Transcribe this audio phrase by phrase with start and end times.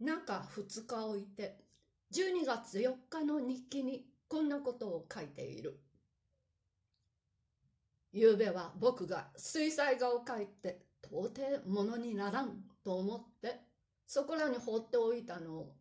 [0.00, 1.56] 中2日置いて
[2.12, 5.80] 12月4日の日記にこんなことを書いている。
[8.12, 13.60] ゆうべは僕が水彩画を描いて到底ものにならんと思って
[14.06, 15.72] そこらに放っておいたのを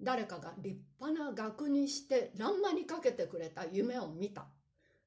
[0.00, 4.46] 誰かが立派な額にして欄間にかけてくれた夢を見た。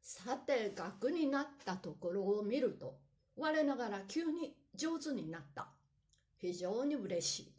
[0.02, 3.00] さて額になったところを見ると
[3.36, 5.68] 我ながら急に上手になった。
[6.38, 7.52] 非常に嬉しい。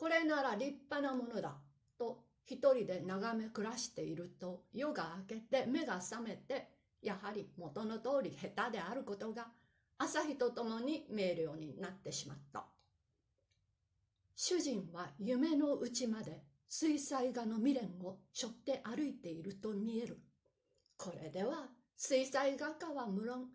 [0.00, 1.58] これなら立派なものだ。
[1.98, 6.70] と一人で眺め暮らしていると夜が明けて目が覚めて
[7.02, 9.48] やはり元の通り下手であることが
[9.98, 12.64] 朝日とともに見えるようになってしまった。
[14.34, 20.18] 主人は夢のうちまで水彩画の未練を背負って歩いていると見える。
[20.96, 23.48] これでは水彩画家は無論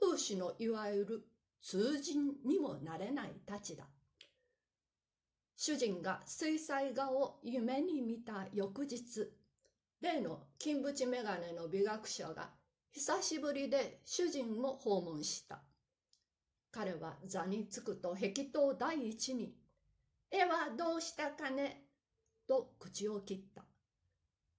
[0.00, 1.26] 風刺のいわゆる
[1.60, 3.84] 通人にもなれないたちだ。
[5.64, 9.30] 主人が水彩画を夢に見た翌日、
[10.00, 12.50] 例の金縁眼鏡の美学者が
[12.90, 15.60] 久しぶりで主人を訪問した。
[16.72, 19.54] 彼は座につくと壁頭第一に、
[20.32, 21.84] 絵はどうしたかね？
[22.48, 23.62] と口を切った。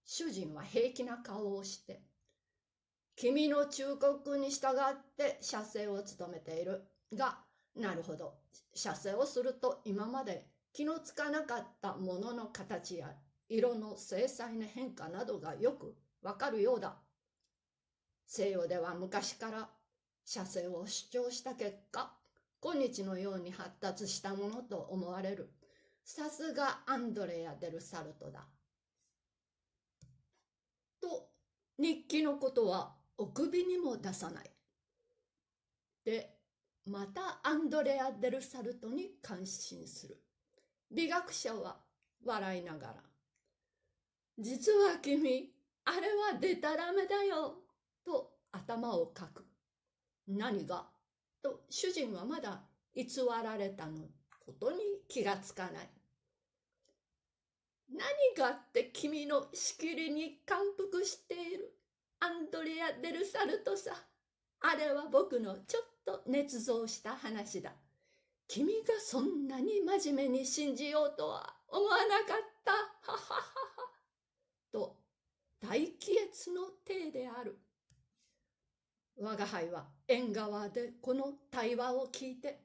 [0.06, 2.02] 主人は平気な顔をして、
[3.18, 7.40] 君の忠告に従って写生を務めているが、
[7.76, 8.36] なるほど、
[8.74, 13.16] 写生をすると今まで気のつかなかったものの形や
[13.48, 16.96] 色の精細な変化などがよくわかるようだ。
[18.26, 19.70] 西洋では昔から
[20.26, 22.18] 写生を主張した結果、
[22.60, 25.52] 今日のように発達したものと思われる。
[26.04, 28.48] さすがアンドレア・デル・サルトだ。
[31.00, 31.30] と、
[31.78, 34.50] 日記のことはお首にも出さない。
[36.04, 36.40] で、
[36.86, 40.18] またアンドレア・デル・サルトに感心する。
[40.92, 41.78] 美学者は
[42.26, 42.96] 笑いながら。
[44.38, 45.52] 実は君、
[45.86, 47.56] あれはデタラメだよ、
[48.06, 49.46] と頭をかく。
[50.28, 50.88] 何が？
[51.42, 52.62] と主人はまだ
[52.96, 53.06] 偽
[53.44, 54.08] られたの
[54.40, 55.90] ことに気がつかない。
[57.90, 58.00] 何
[58.38, 61.78] がって君のしきりに感服している。
[62.20, 63.92] アンドレア・デルサルトさ。
[64.62, 67.74] あれは僕のちょっと捏造した話だ。
[68.54, 72.72] 君がそんなに真面目に信じようとは思わなかった。
[72.72, 73.44] はははは。
[74.72, 74.96] と、
[75.60, 77.58] 大気悦の体である。
[79.20, 82.60] 我が輩は縁側でこの対話を聞いて、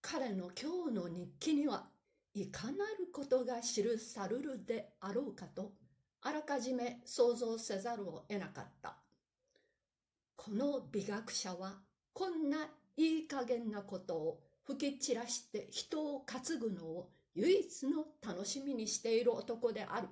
[0.00, 1.88] 彼の今日の日記には
[2.32, 5.72] いかなることが記さるるであろうかと
[6.22, 8.94] あらかじめ想像せざるを得なかった。
[10.36, 11.80] この美学者は
[12.12, 20.08] こんないい加減なことを吹き散らして人を担ぐのを唯一の楽しみにしている男である。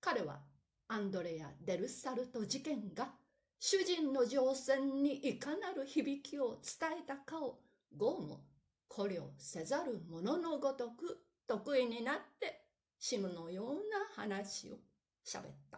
[0.00, 0.40] 彼は
[0.88, 3.10] アンドレア・デルサルト事件が
[3.58, 7.58] 主人の乗船にいかなる響きを伝えたかを
[7.96, 8.44] 豪も
[8.88, 12.64] 考慮せざる者のごとく得意になって
[12.98, 13.74] シムのよう
[14.18, 14.76] な話を
[15.26, 15.77] 喋った。